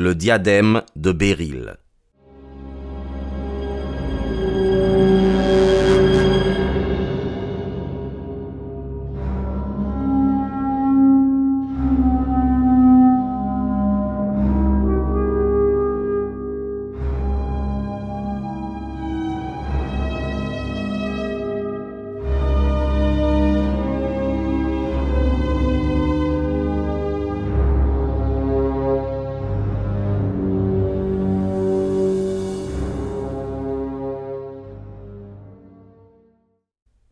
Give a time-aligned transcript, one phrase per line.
[0.00, 1.76] Le diadème de Béryl.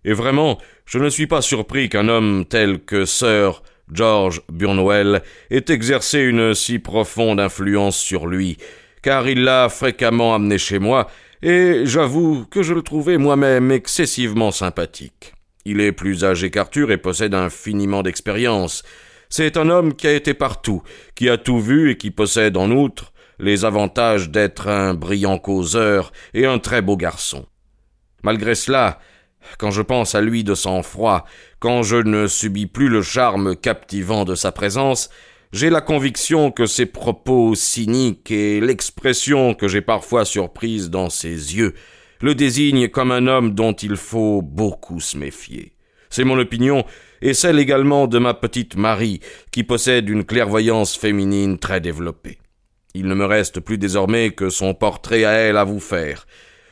[0.07, 5.65] Et vraiment, je ne suis pas surpris qu'un homme tel que Sir George Burnwell ait
[5.69, 8.57] exercé une si profonde influence sur lui,
[9.03, 11.09] car il l'a fréquemment amené chez moi,
[11.43, 15.35] et j'avoue que je le trouvais moi-même excessivement sympathique.
[15.65, 18.85] Il est plus âgé qu'Arthur et possède infiniment d'expérience.
[19.29, 20.83] C'est un homme qui a été partout,
[21.17, 26.13] qui a tout vu et qui possède en outre les avantages d'être un brillant causeur
[26.33, 27.47] et un très beau garçon.
[28.23, 29.01] Malgré cela,
[29.59, 31.25] quand je pense à lui de sang-froid,
[31.59, 35.11] quand je ne subis plus le charme captivant de sa présence,
[35.53, 41.57] j'ai la conviction que ses propos cyniques et l'expression que j'ai parfois surprise dans ses
[41.57, 41.75] yeux
[42.21, 45.73] le désignent comme un homme dont il faut beaucoup se méfier.
[46.11, 46.85] C'est mon opinion,
[47.21, 52.39] et celle également de ma petite Marie, qui possède une clairvoyance féminine très développée.
[52.95, 56.27] Il ne me reste plus désormais que son portrait à elle à vous faire.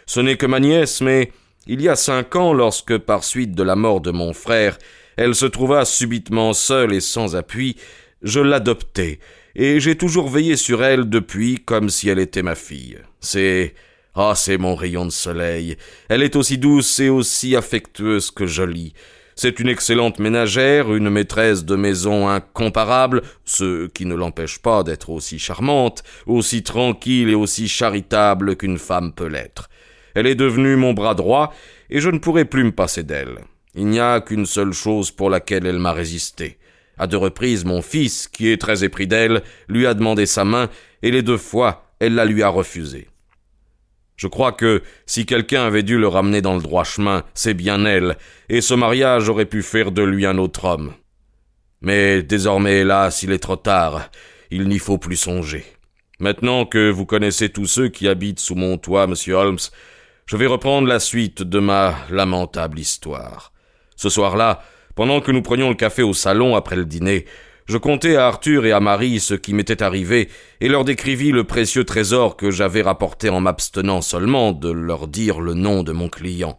[0.07, 1.31] Ce n'est que ma nièce, mais
[1.67, 4.79] il y a cinq ans, lorsque, par suite de la mort de mon frère,
[5.17, 7.77] elle se trouva subitement seule et sans appui,
[8.23, 9.21] je l'adoptai,
[9.55, 12.99] et j'ai toujours veillé sur elle depuis comme si elle était ma fille.
[13.21, 13.75] C'est
[14.17, 15.77] ah, c'est mon rayon de soleil.
[16.09, 18.95] Elle est aussi douce et aussi affectueuse que jolie.
[19.35, 25.11] C'est une excellente ménagère, une maîtresse de maison incomparable, ce qui ne l'empêche pas d'être
[25.11, 29.69] aussi charmante, aussi tranquille et aussi charitable qu'une femme peut l'être.
[30.15, 31.53] Elle est devenue mon bras droit,
[31.91, 33.39] et je ne pourrai plus me passer d'elle.
[33.75, 36.59] Il n'y a qu'une seule chose pour laquelle elle m'a résisté.
[36.97, 40.69] À deux reprises, mon fils, qui est très épris d'elle, lui a demandé sa main,
[41.03, 43.09] et les deux fois, elle la lui a refusée.
[44.17, 47.85] Je crois que si quelqu'un avait dû le ramener dans le droit chemin, c'est bien
[47.85, 48.17] elle,
[48.49, 50.93] et ce mariage aurait pu faire de lui un autre homme.
[51.81, 54.11] Mais désormais, hélas, il est trop tard,
[54.53, 55.65] il n'y faut plus songer.
[56.21, 59.59] Maintenant que vous connaissez tous ceux qui habitent sous mon toit, monsieur Holmes,
[60.27, 63.53] je vais reprendre la suite de ma lamentable histoire.
[63.97, 64.63] Ce soir-là,
[64.95, 67.27] pendant que nous prenions le café au salon après le dîner,
[67.67, 70.29] je contai à Arthur et à Marie ce qui m'était arrivé,
[70.61, 75.41] et leur décrivis le précieux trésor que j'avais rapporté en m'abstenant seulement de leur dire
[75.41, 76.59] le nom de mon client.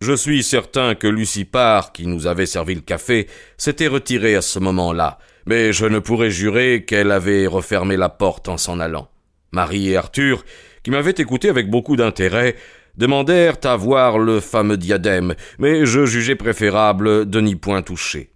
[0.00, 4.42] Je suis certain que Lucie Parr, qui nous avait servi le café, s'était retirée à
[4.42, 9.08] ce moment-là, mais je ne pourrais jurer qu'elle avait refermé la porte en s'en allant.
[9.52, 10.44] Marie et Arthur
[10.86, 12.54] qui m'avaient écouté avec beaucoup d'intérêt,
[12.96, 18.30] demandèrent à voir le fameux diadème, mais je jugeai préférable de n'y point toucher.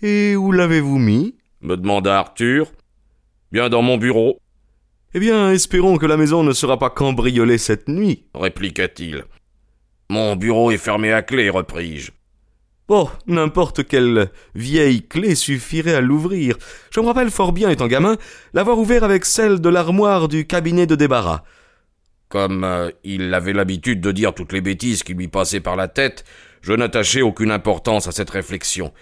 [0.00, 1.36] Et où l'avez-vous mis?
[1.60, 2.72] me demanda Arthur.
[3.50, 4.38] Bien dans mon bureau.
[5.12, 9.26] Eh bien, espérons que la maison ne sera pas cambriolée cette nuit, répliqua-t-il.
[10.08, 12.12] Mon bureau est fermé à clé, repris-je.
[12.94, 16.58] Oh, n'importe quelle vieille clé suffirait à l'ouvrir.
[16.90, 18.18] Je me rappelle fort bien, étant gamin,
[18.52, 21.42] l'avoir ouvert avec celle de l'armoire du cabinet de débarras.
[22.28, 25.88] Comme euh, il avait l'habitude de dire toutes les bêtises qui lui passaient par la
[25.88, 26.24] tête,
[26.60, 28.92] je n'attachai aucune importance à cette réflexion.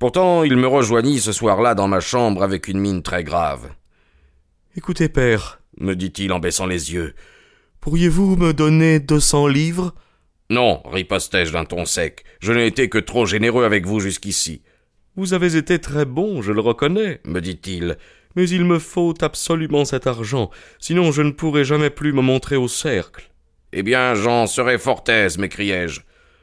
[0.00, 3.70] Pourtant, il me rejoignit ce soir-là dans ma chambre avec une mine très grave.
[4.74, 7.14] Écoutez, père, me dit-il en baissant les yeux.
[7.80, 9.94] Pourriez-vous me donner deux cents livres?
[10.50, 14.62] Non, ripostai-je d'un ton sec, je n'ai été que trop généreux avec vous jusqu'ici.
[15.14, 17.98] Vous avez été très bon, je le reconnais, me dit-il,
[18.34, 22.56] mais il me faut absolument cet argent, sinon je ne pourrai jamais plus me montrer
[22.56, 23.30] au cercle.
[23.72, 26.00] Eh bien, j'en serais fort aise, m'écriai-je.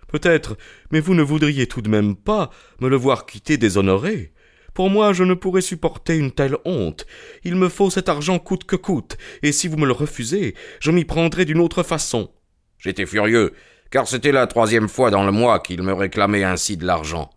[0.07, 0.55] Peut-être,
[0.91, 4.33] mais vous ne voudriez tout de même pas me le voir quitter déshonoré.
[4.75, 7.07] Pour moi, je ne pourrais supporter une telle honte.
[7.43, 10.91] Il me faut cet argent coûte que coûte, et si vous me le refusez, je
[10.91, 12.29] m'y prendrai d'une autre façon.
[12.77, 13.53] J'étais furieux,
[13.91, 17.29] car c'était la troisième fois dans le mois qu'il me réclamait ainsi de l'argent.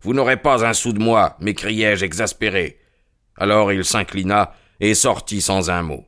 [0.00, 2.78] Vous n'aurez pas un sou de moi, m'écriai-je exaspéré.
[3.36, 6.04] Alors il s'inclina et sortit sans un mot.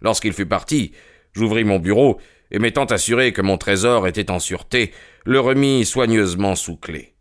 [0.00, 0.92] Lorsqu'il fut parti,
[1.34, 2.20] j'ouvris mon bureau
[2.50, 4.92] et m'étant assuré que mon trésor était en sûreté,
[5.24, 7.14] le remis soigneusement sous clé.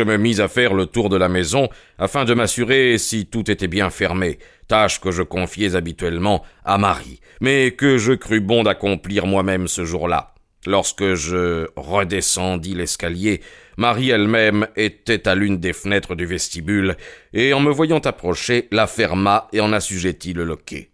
[0.00, 1.68] Je me mis à faire le tour de la maison
[1.98, 7.20] afin de m'assurer si tout était bien fermé, tâche que je confiais habituellement à Marie,
[7.42, 10.32] mais que je crus bon d'accomplir moi-même ce jour-là.
[10.66, 13.42] Lorsque je redescendis l'escalier,
[13.76, 16.96] Marie elle-même était à l'une des fenêtres du vestibule,
[17.34, 20.92] et en me voyant approcher, la ferma et en assujettit le loquet.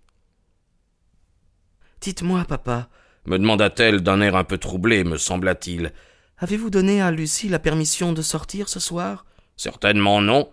[2.01, 2.89] Dites-moi, papa,
[3.27, 5.93] me demanda-t-elle d'un air un peu troublé, me sembla-t-il.
[6.39, 9.25] Avez-vous donné à Lucie la permission de sortir ce soir?
[9.57, 10.51] Certainement non.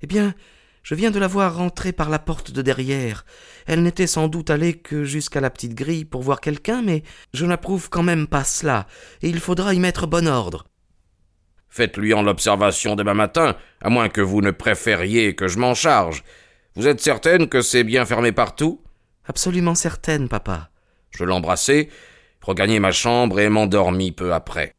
[0.00, 0.34] Eh bien,
[0.82, 3.26] je viens de la voir rentrer par la porte de derrière.
[3.66, 7.02] Elle n'était sans doute allée que jusqu'à la petite grille pour voir quelqu'un, mais
[7.34, 8.86] je n'approuve quand même pas cela,
[9.20, 10.64] et il faudra y mettre bon ordre.
[11.68, 16.24] Faites-lui en l'observation demain matin, à moins que vous ne préfériez que je m'en charge.
[16.74, 18.82] Vous êtes certaine que c'est bien fermé partout?
[19.26, 20.70] Absolument certaine, papa.
[21.10, 21.90] Je l'embrassai,
[22.40, 24.72] regagnai ma chambre et m'endormis peu après.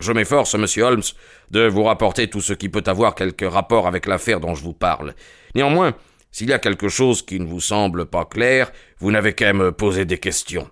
[0.00, 1.02] Je m'efforce, monsieur Holmes,
[1.50, 4.72] de vous rapporter tout ce qui peut avoir quelque rapport avec l'affaire dont je vous
[4.72, 5.14] parle.
[5.54, 5.94] Néanmoins,
[6.32, 9.72] s'il y a quelque chose qui ne vous semble pas clair, vous n'avez qu'à me
[9.72, 10.70] poser des questions.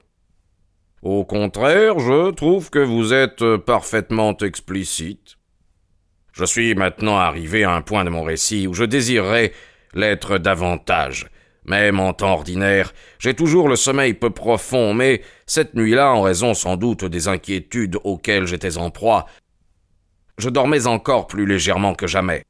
[1.02, 5.36] Au contraire, je trouve que vous êtes parfaitement explicite.
[6.32, 9.52] Je suis maintenant arrivé à un point de mon récit où je désirerais
[9.94, 11.26] l'être davantage.
[11.69, 16.55] Même en temps ordinaire, j'ai toujours le sommeil peu profond, mais cette nuit-là, en raison
[16.55, 19.26] sans doute des inquiétudes auxquelles j'étais en proie,
[20.38, 22.43] je dormais encore plus légèrement que jamais.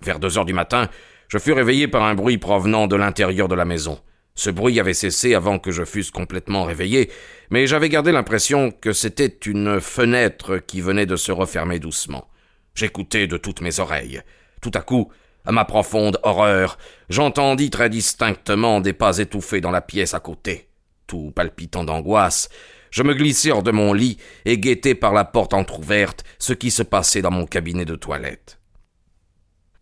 [0.00, 0.88] Vers deux heures du matin,
[1.26, 3.98] je fus réveillé par un bruit provenant de l'intérieur de la maison.
[4.36, 7.10] Ce bruit avait cessé avant que je fusse complètement réveillé,
[7.50, 12.28] mais j'avais gardé l'impression que c'était une fenêtre qui venait de se refermer doucement.
[12.76, 14.22] J'écoutais de toutes mes oreilles.
[14.62, 15.10] Tout à coup,
[15.50, 20.68] à ma profonde horreur, j'entendis très distinctement des pas étouffés dans la pièce à côté.
[21.08, 22.48] Tout palpitant d'angoisse,
[22.92, 26.70] je me glissai hors de mon lit et guettai par la porte entr'ouverte ce qui
[26.70, 28.60] se passait dans mon cabinet de toilette.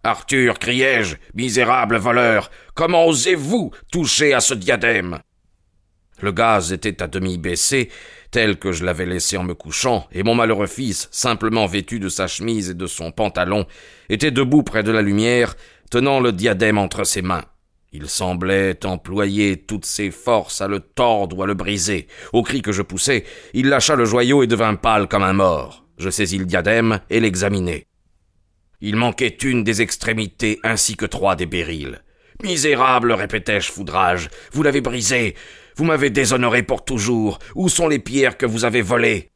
[0.05, 5.19] Arthur, criai-je, misérable voleur, comment osez-vous toucher à ce diadème?
[6.23, 7.91] Le gaz était à demi baissé,
[8.31, 12.09] tel que je l'avais laissé en me couchant, et mon malheureux fils, simplement vêtu de
[12.09, 13.67] sa chemise et de son pantalon,
[14.09, 15.55] était debout près de la lumière,
[15.91, 17.45] tenant le diadème entre ses mains.
[17.93, 22.07] Il semblait employer toutes ses forces à le tordre ou à le briser.
[22.35, 25.87] Au cri que je poussai, il lâcha le joyau et devint pâle comme un mort.
[25.97, 27.87] Je saisis le diadème et l'examinai.
[28.81, 32.03] Il manquait une des extrémités ainsi que trois des bérils.
[32.43, 35.35] Misérable, répétai-je foudrage, vous l'avez brisé.
[35.79, 37.39] Vous m'avez déshonoré pour toujours.
[37.55, 39.31] Où sont les pierres que vous avez volées?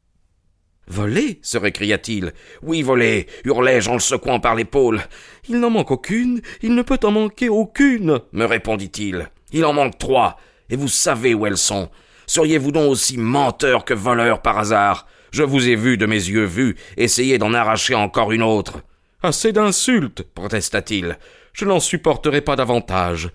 [0.87, 1.39] Volées?
[1.41, 2.33] se récria-t-il.
[2.61, 5.01] Oui, volées, hurlai-je en le secouant par l'épaule.
[5.47, 9.29] Il n'en manque aucune, il ne peut en manquer aucune, me répondit-il.
[9.53, 10.37] Il en manque trois,
[10.69, 11.89] et vous savez où elles sont.
[12.27, 15.07] Seriez-vous donc aussi menteur que voleur par hasard?
[15.31, 18.83] Je vous ai vu de mes yeux vus essayer d'en arracher encore une autre.
[19.21, 21.17] Assez d'insultes, protesta-t-il.
[21.53, 23.29] Je n'en supporterai pas davantage.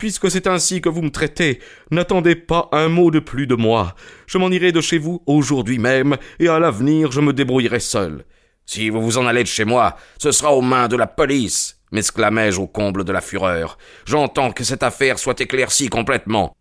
[0.00, 1.60] Puisque c'est ainsi que vous me traitez,
[1.90, 3.94] n'attendez pas un mot de plus de moi.
[4.26, 8.24] Je m'en irai de chez vous aujourd'hui même, et à l'avenir je me débrouillerai seul.
[8.64, 11.82] Si vous vous en allez de chez moi, ce sera aux mains de la police,
[11.92, 13.76] m'exclamai-je au comble de la fureur.
[14.06, 16.56] J'entends que cette affaire soit éclaircie complètement.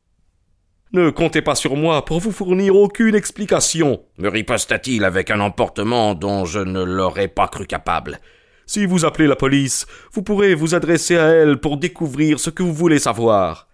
[0.92, 6.14] Ne comptez pas sur moi pour vous fournir aucune explication, me riposta-t-il avec un emportement
[6.14, 8.20] dont je ne l'aurais pas cru capable.
[8.70, 12.62] Si vous appelez la police, vous pourrez vous adresser à elle pour découvrir ce que
[12.62, 13.68] vous voulez savoir.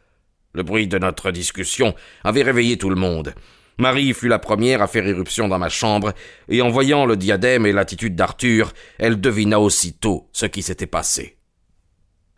[0.53, 3.35] Le bruit de notre discussion avait réveillé tout le monde.
[3.77, 6.13] Marie fut la première à faire irruption dans ma chambre,
[6.47, 11.39] et en voyant le diadème et l'attitude d'Arthur, elle devina aussitôt ce qui s'était passé.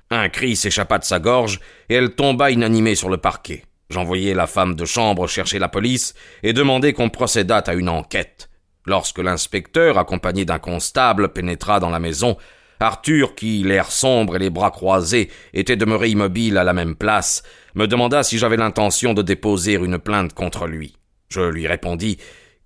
[0.10, 1.60] Un cri s'échappa de sa gorge,
[1.90, 3.66] et elle tomba inanimée sur le parquet.
[3.92, 8.50] J'envoyai la femme de chambre chercher la police et demandai qu'on procédât à une enquête.
[8.88, 12.38] Lorsque l'inspecteur, accompagné d'un constable, pénétra dans la maison,
[12.79, 17.44] Arthur, qui, l'air sombre et les bras croisés, était demeuré immobile à la même place,
[17.75, 20.96] me demanda si j'avais l'intention de déposer une plainte contre lui.
[21.27, 22.17] Je lui répondis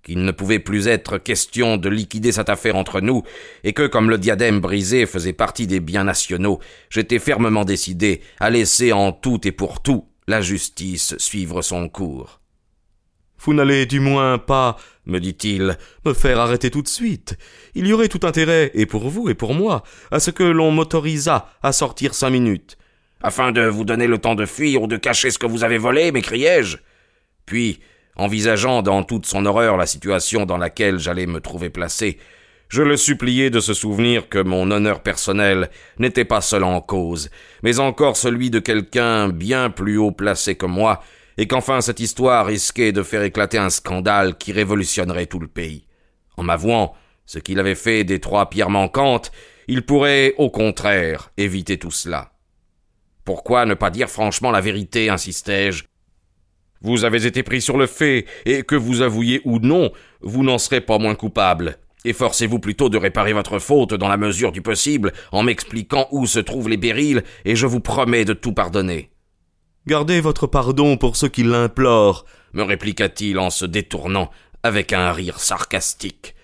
[0.04, 3.24] qu'il ne pouvait plus être question de liquider cette affaire entre nous,
[3.64, 8.48] et que, comme le diadème brisé faisait partie des biens nationaux, j'étais fermement décidé à
[8.48, 12.41] laisser en tout et pour tout la justice suivre son cours.
[13.44, 17.36] Vous n'allez du moins pas, me dit-il, me faire arrêter tout de suite.
[17.74, 19.82] Il y aurait tout intérêt, et pour vous et pour moi,
[20.12, 22.78] à ce que l'on m'autorisât à sortir cinq minutes.
[23.20, 25.78] Afin de vous donner le temps de fuir ou de cacher ce que vous avez
[25.78, 26.76] volé, m'écriai-je.
[27.44, 27.80] Puis,
[28.14, 32.18] envisageant dans toute son horreur la situation dans laquelle j'allais me trouver placé,
[32.68, 35.68] je le suppliai de se souvenir que mon honneur personnel
[35.98, 37.28] n'était pas seul en cause,
[37.62, 41.02] mais encore celui de quelqu'un bien plus haut placé que moi,
[41.38, 45.86] et qu'enfin cette histoire risquait de faire éclater un scandale qui révolutionnerait tout le pays.
[46.36, 46.94] En m'avouant,
[47.26, 49.32] ce qu'il avait fait des trois pierres manquantes,
[49.68, 52.32] il pourrait, au contraire, éviter tout cela.
[53.24, 55.84] Pourquoi ne pas dire franchement la vérité, insistai-je
[56.80, 60.58] Vous avez été pris sur le fait, et que vous avouiez ou non, vous n'en
[60.58, 61.78] serez pas moins coupable.
[62.04, 66.40] Efforcez-vous plutôt de réparer votre faute dans la mesure du possible, en m'expliquant où se
[66.40, 69.10] trouvent les bérils, et je vous promets de tout pardonner.
[69.84, 74.30] Gardez votre pardon pour ceux qui l'implorent, me répliqua-t-il en se détournant
[74.62, 76.36] avec un rire sarcastique.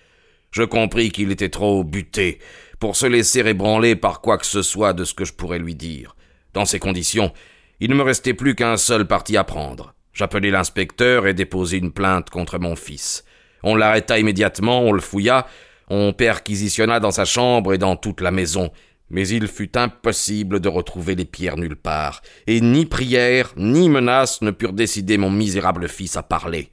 [0.51, 2.39] Je compris qu'il était trop buté
[2.79, 5.73] pour se laisser ébranler par quoi que ce soit de ce que je pourrais lui
[5.73, 6.17] dire.
[6.53, 7.31] Dans ces conditions,
[7.79, 9.93] il ne me restait plus qu'un seul parti à prendre.
[10.11, 13.23] J'appelai l'inspecteur et déposai une plainte contre mon fils.
[13.63, 15.47] On l'arrêta immédiatement, on le fouilla,
[15.89, 18.69] on perquisitionna dans sa chambre et dans toute la maison,
[19.09, 24.41] mais il fut impossible de retrouver les pierres nulle part, et ni prière, ni menaces
[24.41, 26.71] ne purent décider mon misérable fils à parler.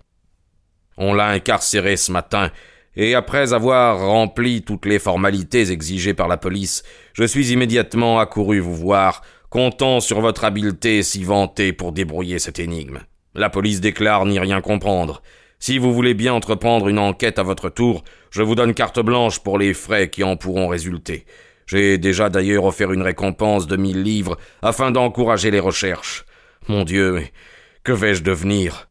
[0.99, 2.50] On l'a incarcéré ce matin,
[2.97, 8.59] et après avoir rempli toutes les formalités exigées par la police, je suis immédiatement accouru
[8.61, 13.00] vous voir, comptant sur votre habileté si vantée pour débrouiller cette énigme.
[13.35, 15.23] La police déclare n'y rien comprendre.
[15.59, 19.40] Si vous voulez bien entreprendre une enquête à votre tour, je vous donne carte blanche
[19.40, 21.26] pour les frais qui en pourront résulter.
[21.66, 26.25] J'ai déjà d'ailleurs offert une récompense de mille livres afin d'encourager les recherches.
[26.68, 27.25] Mon Dieu,
[27.82, 28.88] que vais-je devenir?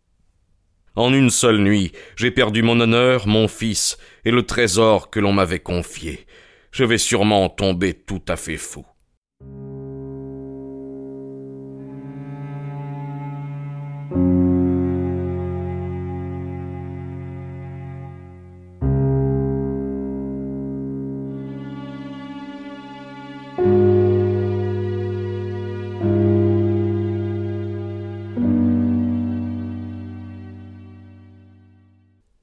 [0.96, 5.34] En une seule nuit, j'ai perdu mon honneur, mon fils et le trésor que l'on
[5.34, 6.26] m'avait confié.
[6.72, 8.86] Je vais sûrement tomber tout à fait fou.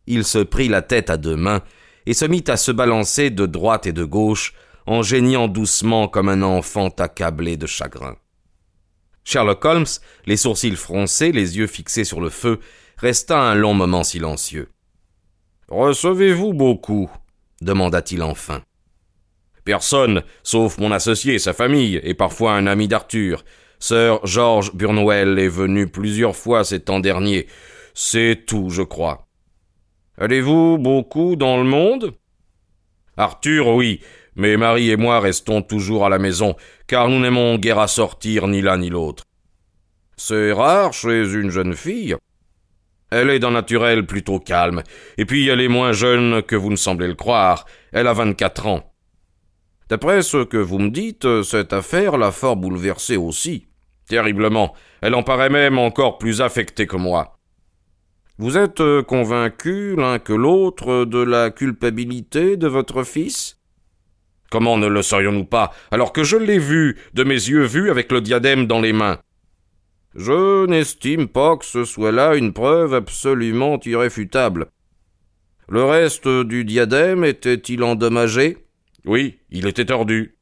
[0.06, 1.62] Il se prit la tête à deux mains
[2.06, 4.54] et se mit à se balancer de droite et de gauche
[4.86, 8.16] en geignant doucement comme un enfant accablé de chagrin.
[9.24, 9.86] Sherlock Holmes,
[10.26, 12.58] les sourcils froncés, les yeux fixés sur le feu,
[12.96, 14.68] resta un long moment silencieux.
[15.68, 17.10] Recevez-vous beaucoup?
[17.60, 18.62] demanda-t-il enfin.
[19.64, 23.44] Personne, sauf mon associé, sa famille, et parfois un ami d'Arthur.
[23.78, 27.46] Sir George Burnwell est venu plusieurs fois ces temps derniers.
[27.94, 29.28] C'est tout, je crois.
[30.18, 32.12] Allez-vous beaucoup dans le monde?
[33.16, 34.00] Arthur, oui,
[34.36, 36.54] mais Marie et moi restons toujours à la maison,
[36.86, 39.24] car nous n'aimons guère à sortir ni l'un ni l'autre.
[40.16, 42.16] C'est rare chez une jeune fille.
[43.10, 44.82] Elle est d'un naturel plutôt calme,
[45.18, 47.66] et puis elle est moins jeune que vous ne semblez le croire.
[47.92, 48.92] Elle a vingt-quatre ans.
[49.88, 53.66] D'après ce que vous me dites, cette affaire l'a fort bouleversée aussi.
[54.08, 54.74] Terriblement.
[55.00, 57.38] Elle en paraît même encore plus affectée que moi.
[58.42, 63.60] Vous êtes euh, convaincus l'un que l'autre de la culpabilité de votre fils?
[64.50, 68.10] Comment ne le serions-nous pas, alors que je l'ai vu, de mes yeux vus, avec
[68.10, 69.20] le diadème dans les mains?
[70.16, 74.66] Je n'estime pas que ce soit là une preuve absolument irréfutable.
[75.68, 78.66] Le reste du diadème était-il endommagé?
[79.04, 80.36] Oui, il était tordu.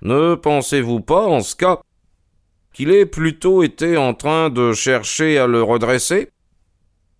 [0.00, 1.82] Ne pensez-vous pas, en ce cas,
[2.76, 6.28] qu'il ait plutôt été en train de chercher à le redresser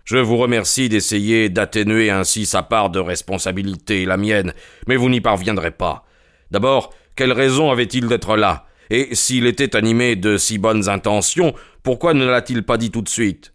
[0.04, 4.52] Je vous remercie d'essayer d'atténuer ainsi sa part de responsabilité la mienne,
[4.86, 6.04] mais vous n'y parviendrez pas.
[6.50, 8.66] D'abord, quelle raison avait-il d'être là?
[8.90, 13.08] Et s'il était animé de si bonnes intentions, pourquoi ne l'a-t-il pas dit tout de
[13.08, 13.54] suite?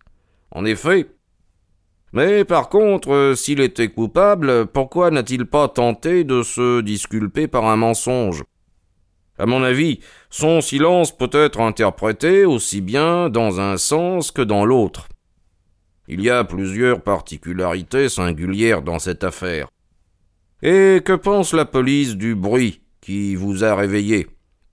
[0.50, 1.06] En effet.
[2.14, 7.76] Mais par contre, s'il était coupable, pourquoi n'a-t-il pas tenté de se disculper par un
[7.76, 8.44] mensonge?
[9.42, 14.66] À mon avis, son silence peut être interprété aussi bien dans un sens que dans
[14.66, 15.08] l'autre.
[16.08, 19.68] Il y a plusieurs particularités singulières dans cette affaire.
[20.62, 24.28] Et que pense la police du bruit qui vous a réveillé?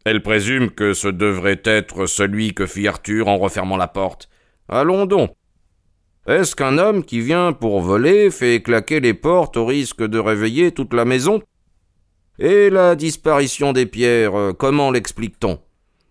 [0.04, 4.28] Elle présume que ce devrait être celui que fit Arthur en refermant la porte.
[4.68, 5.30] Allons donc.
[6.26, 10.72] Est-ce qu'un homme qui vient pour voler fait claquer les portes au risque de réveiller
[10.72, 11.40] toute la maison?
[12.38, 15.59] Et la disparition des pierres, euh, comment l'explique-t-on?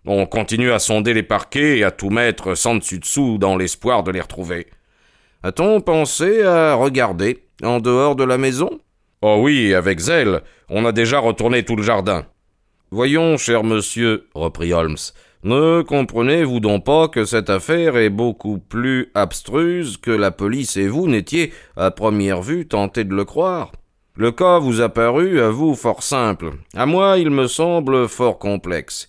[0.06, 4.10] On continue à sonder les parquets et à tout mettre sans dessus-dessous dans l'espoir de
[4.10, 4.66] les retrouver.
[5.42, 8.80] A-t-on pensé à regarder en dehors de la maison?
[9.22, 10.42] Oh oui, avec zèle.
[10.68, 12.26] On a déjà retourné tout le jardin.
[12.90, 14.96] Voyons, cher monsieur, reprit Holmes,
[15.44, 20.88] ne comprenez-vous donc pas que cette affaire est beaucoup plus abstruse que la police et
[20.88, 23.72] vous n'étiez, à première vue, tenté de le croire?
[24.18, 26.50] Le cas vous a paru, à vous, fort simple.
[26.74, 29.08] À moi, il me semble fort complexe.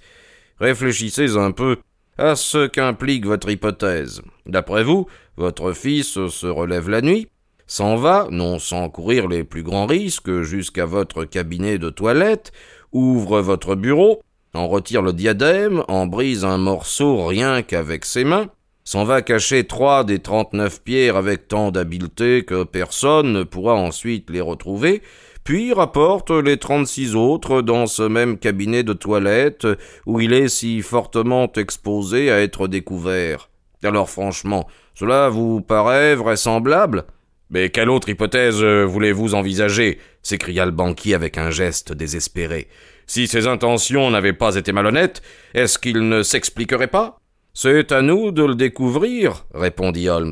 [0.60, 1.78] Réfléchissez un peu
[2.20, 4.22] à ce qu'implique votre hypothèse.
[4.46, 7.28] D'après vous, votre fils se relève la nuit.
[7.66, 12.51] s'en va, non sans courir les plus grands risques, jusqu'à votre cabinet de toilette,
[12.92, 14.22] ouvre votre bureau,
[14.54, 18.50] en retire le diadème, en brise un morceau rien qu'avec ses mains,
[18.89, 24.31] s'en va cacher trois des trente-neuf pierres avec tant d'habileté que personne ne pourra ensuite
[24.31, 25.03] les retrouver,
[25.43, 29.67] puis rapporte les trente-six autres dans ce même cabinet de toilette
[30.08, 33.51] où il est si fortement exposé à être découvert.
[33.84, 37.03] Alors franchement, cela vous paraît vraisemblable?
[37.51, 40.00] Mais quelle autre hypothèse voulez-vous envisager?
[40.24, 42.67] s'écria le banquier avec un geste désespéré.
[43.05, 45.22] Si ses intentions n'avaient pas été malhonnêtes,
[45.53, 47.19] est-ce qu'il ne s'expliquerait pas?
[47.62, 50.32] C'est à nous de le découvrir, répondit Holmes.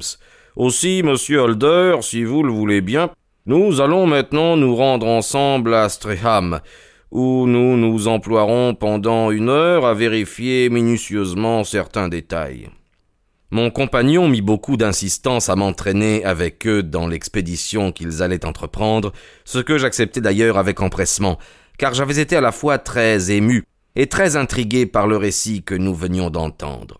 [0.55, 3.09] Aussi, monsieur Holder, si vous le voulez bien,
[3.45, 6.61] nous allons maintenant nous rendre ensemble à Streham,
[7.11, 12.69] où nous nous emploierons pendant une heure à vérifier minutieusement certains détails.
[13.51, 19.11] Mon compagnon mit beaucoup d'insistance à m'entraîner avec eux dans l'expédition qu'ils allaient entreprendre,
[19.43, 21.37] ce que j'acceptai d'ailleurs avec empressement,
[21.77, 23.65] car j'avais été à la fois très ému
[23.97, 26.99] et très intrigué par le récit que nous venions d'entendre.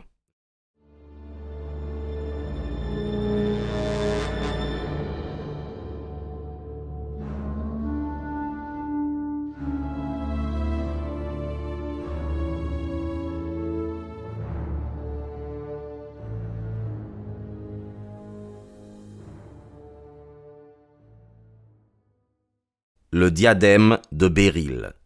[23.30, 24.97] Diadème de Béryl.